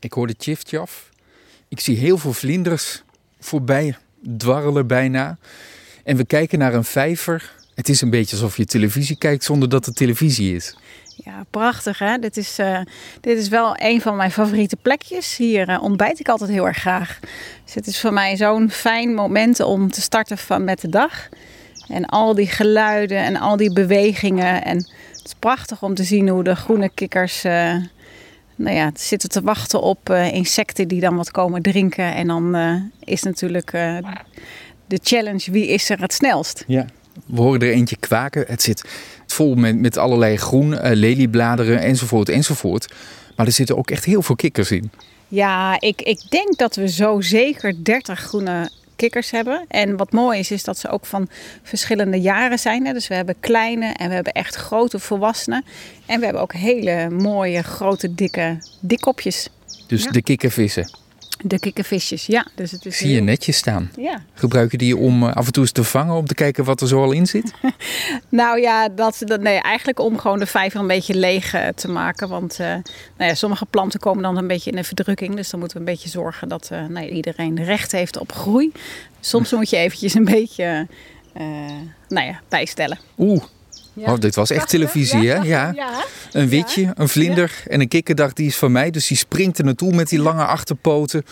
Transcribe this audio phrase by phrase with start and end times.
[0.00, 1.08] Ik hoor de chiftjaf.
[1.68, 3.02] Ik zie heel veel vlinders
[3.40, 3.96] voorbij
[4.36, 5.38] dwarrelen bijna.
[6.04, 7.52] En we kijken naar een vijver.
[7.74, 10.76] Het is een beetje alsof je televisie kijkt zonder dat het televisie is.
[11.24, 12.18] Ja, prachtig hè.
[12.18, 12.80] Dit is, uh,
[13.20, 15.36] dit is wel een van mijn favoriete plekjes.
[15.36, 17.18] Hier uh, ontbijt ik altijd heel erg graag.
[17.64, 21.28] Dus het is voor mij zo'n fijn moment om te starten van met de dag.
[21.88, 24.64] En al die geluiden en al die bewegingen.
[24.64, 27.76] En het is prachtig om te zien hoe de groene kikkers uh,
[28.60, 32.14] nou ja, zitten te wachten op insecten die dan wat komen drinken.
[32.14, 32.56] En dan
[33.04, 33.70] is natuurlijk
[34.86, 36.64] de challenge wie is er het snelst.
[36.66, 36.86] Ja.
[37.26, 38.44] We horen er eentje kwaken.
[38.46, 38.84] Het zit
[39.26, 42.88] vol met, met allerlei groen, leliebladeren enzovoort enzovoort.
[43.36, 44.90] Maar er zitten ook echt heel veel kikkers in.
[45.28, 49.64] Ja, ik, ik denk dat we zo zeker 30 groene kikkers hebben.
[49.68, 51.28] En wat mooi is, is dat ze ook van
[51.62, 52.84] verschillende jaren zijn.
[52.84, 55.64] Dus we hebben kleine en we hebben echt grote volwassenen.
[56.06, 59.48] En we hebben ook hele mooie, grote, dikke dikkopjes.
[59.86, 60.90] Dus de kikkervissen.
[61.42, 62.46] De kikkervisjes, ja.
[62.54, 63.24] Dus het is Zie je heel...
[63.24, 63.90] netjes staan.
[63.96, 64.22] Ja.
[64.34, 66.80] Gebruik je die om uh, af en toe eens te vangen, om te kijken wat
[66.80, 67.52] er zo al in zit?
[68.28, 71.88] nou ja, dat, dat, nee, eigenlijk om gewoon de vijver een beetje leeg uh, te
[71.88, 72.28] maken.
[72.28, 72.82] Want uh, nou
[73.30, 75.36] ja, sommige planten komen dan een beetje in de verdrukking.
[75.36, 78.72] Dus dan moeten we een beetje zorgen dat nou, iedereen recht heeft op groei.
[79.20, 80.86] Soms moet je eventjes een beetje
[82.08, 82.98] nou ja, bijstellen.
[83.18, 83.42] Oeh,
[84.00, 84.12] Ja.
[84.12, 85.40] Oh, dit was echt televisie, ja?
[85.40, 85.46] hè?
[85.46, 85.72] Ja.
[85.74, 86.04] ja.
[86.32, 88.90] Een witje, een vlinder en een kikkerdag, die is van mij.
[88.90, 91.22] Dus die springt er naartoe met die lange achterpoten.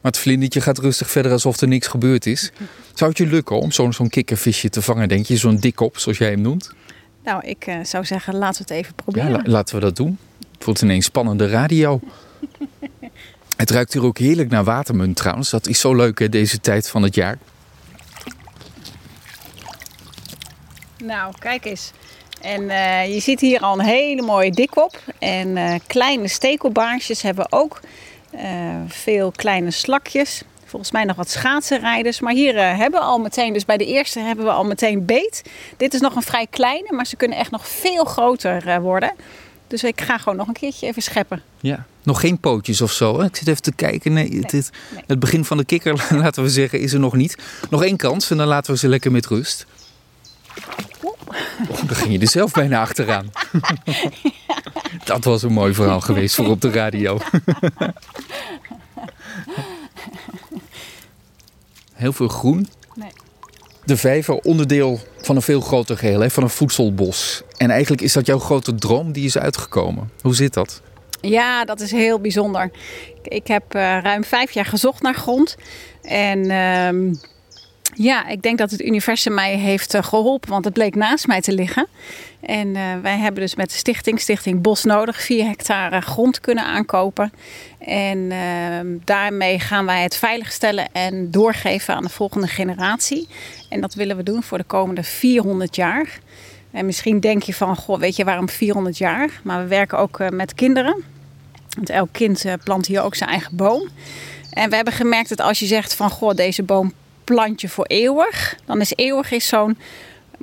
[0.00, 2.50] Maar het vlindertje gaat rustig verder alsof er niks gebeurd is.
[2.94, 5.36] Zou het je lukken om zo'n zo'n kikkervisje te vangen, denk je?
[5.36, 6.72] Zo'n dikkop, zoals jij hem noemt?
[7.24, 9.30] Nou, ik uh, zou zeggen, laten we het even proberen.
[9.30, 10.18] Ja, la laten we dat doen.
[10.52, 12.00] Het wordt ineens spannende radio.
[13.56, 15.50] het ruikt hier ook heerlijk naar watermunt trouwens.
[15.50, 17.38] Dat is zo leuk hè, deze tijd van het jaar.
[21.04, 21.92] Nou, kijk eens.
[22.40, 25.02] En uh, je ziet hier al een hele mooie dikkop.
[25.18, 27.80] En uh, kleine stekelbaarsjes hebben ook
[28.34, 28.40] uh,
[28.88, 30.42] veel kleine slakjes.
[30.64, 32.20] Volgens mij nog wat schaatsenrijders.
[32.20, 35.42] Maar hier hebben we al meteen, dus bij de eerste hebben we al meteen beet.
[35.76, 39.12] Dit is nog een vrij kleine, maar ze kunnen echt nog veel groter worden.
[39.66, 41.42] Dus ik ga gewoon nog een keertje even scheppen.
[41.60, 43.18] Ja, nog geen pootjes of zo.
[43.18, 43.26] Hè?
[43.26, 44.12] Ik zit even te kijken.
[44.12, 45.02] Nee, nee, het, het, nee.
[45.06, 47.36] het begin van de kikker, laten we zeggen, is er nog niet.
[47.70, 49.66] Nog één kans en dan laten we ze lekker met rust.
[51.70, 53.32] Oh, dan ging je er zelf bijna achteraan.
[55.04, 57.18] Dat was een mooi verhaal geweest voor op de radio.
[61.92, 62.68] Heel veel groen.
[62.94, 63.10] Nee.
[63.84, 66.30] De vijver onderdeel van een veel groter geheel, hè?
[66.30, 67.42] van een voedselbos.
[67.56, 70.10] En eigenlijk is dat jouw grote droom die is uitgekomen.
[70.20, 70.82] Hoe zit dat?
[71.20, 72.70] Ja, dat is heel bijzonder.
[73.22, 75.56] Ik heb uh, ruim vijf jaar gezocht naar grond.
[76.02, 76.44] En...
[76.44, 77.14] Uh,
[77.98, 81.40] ja, ik denk dat het universum mij heeft uh, geholpen, want het bleek naast mij
[81.40, 81.86] te liggen.
[82.40, 86.64] En uh, wij hebben dus met de stichting, Stichting Bos Nodig, 4 hectare grond kunnen
[86.64, 87.32] aankopen.
[87.78, 93.28] En uh, daarmee gaan wij het veiligstellen en doorgeven aan de volgende generatie.
[93.68, 96.18] En dat willen we doen voor de komende 400 jaar.
[96.70, 99.40] En misschien denk je van, goh, weet je waarom 400 jaar?
[99.42, 101.04] Maar we werken ook met kinderen.
[101.76, 103.88] Want elk kind plant hier ook zijn eigen boom.
[104.50, 106.92] En we hebben gemerkt dat als je zegt van, goh, deze boom
[107.28, 108.56] plantje voor eeuwig.
[108.64, 109.78] Dan is eeuwig is zo'n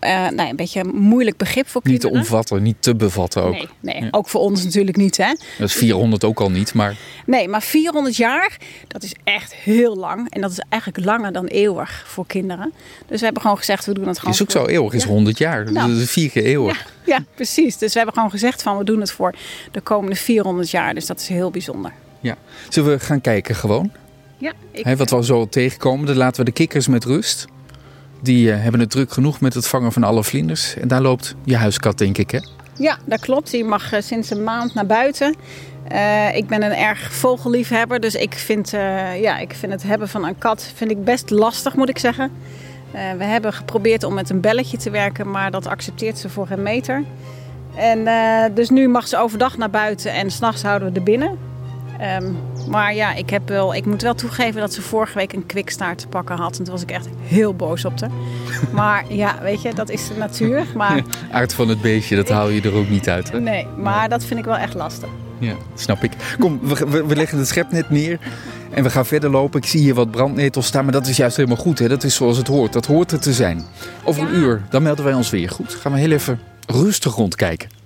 [0.00, 2.12] uh, nou, een beetje een moeilijk begrip voor kinderen.
[2.12, 3.52] Niet te omvatten, niet te bevatten ook.
[3.52, 4.08] Nee, nee ja.
[4.10, 5.16] ook voor ons natuurlijk niet.
[5.16, 5.34] Hè?
[5.58, 6.96] Dat is 400 ook al niet, maar...
[7.26, 8.56] Nee, maar 400 jaar,
[8.88, 10.30] dat is echt heel lang.
[10.30, 12.72] En dat is eigenlijk langer dan eeuwig voor kinderen.
[13.06, 14.60] Dus we hebben gewoon gezegd, we doen het gewoon Is ook voor...
[14.60, 15.08] zo eeuwig, is ja.
[15.08, 15.72] 100 jaar.
[15.72, 16.86] Nou, dat is vier keer eeuwig.
[17.04, 17.78] Ja, ja, precies.
[17.78, 19.34] Dus we hebben gewoon gezegd van, we doen het voor
[19.70, 20.94] de komende 400 jaar.
[20.94, 21.92] Dus dat is heel bijzonder.
[22.20, 22.36] Ja.
[22.68, 23.92] Zullen we gaan kijken gewoon?
[24.42, 24.84] Ja, ik...
[24.84, 27.46] He, wat we zo tegenkomen, dan laten we de kikkers met rust.
[28.20, 30.76] Die uh, hebben het druk genoeg met het vangen van alle vlinders.
[30.76, 32.38] En daar loopt je huiskat, denk ik, hè?
[32.78, 33.50] Ja, dat klopt.
[33.50, 35.34] Die mag uh, sinds een maand naar buiten.
[35.92, 38.70] Uh, ik ben een erg vogelliefhebber, dus ik vind,
[39.20, 42.30] ja, ik vind het hebben van een kat vind ik best lastig, moet ik zeggen.
[42.90, 46.62] we hebben geprobeerd om met een belletje te werken, maar dat accepteert ze voor geen
[46.62, 47.04] meter.
[47.74, 48.04] En
[48.54, 51.38] dus nu mag ze overdag naar buiten en s'nachts houden we er binnen.
[52.20, 52.36] Um,
[52.68, 55.98] maar ja, ik, heb wel, ik moet wel toegeven dat ze vorige week een kwikstaart
[55.98, 56.58] te pakken had.
[56.58, 58.10] En toen was ik echt heel boos op haar.
[58.72, 60.66] Maar ja, weet je, dat is de natuur.
[60.74, 60.96] Maar...
[60.96, 61.02] Ja,
[61.38, 63.32] aard van het beestje, dat haal je er ook niet uit.
[63.32, 63.40] Hè?
[63.40, 65.08] Nee, maar dat vind ik wel echt lastig.
[65.38, 66.12] Ja, snap ik.
[66.38, 68.18] Kom, we, we, we leggen het schepnet neer.
[68.70, 69.60] En we gaan verder lopen.
[69.60, 71.78] Ik zie hier wat brandnetels staan, maar dat is juist helemaal goed.
[71.78, 71.88] Hè?
[71.88, 72.72] Dat is zoals het hoort.
[72.72, 73.64] Dat hoort er te zijn.
[74.04, 75.50] Over een uur, dan melden wij ons weer.
[75.50, 77.81] Goed, gaan we heel even rustig rondkijken.